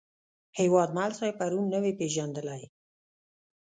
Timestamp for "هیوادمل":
0.59-1.11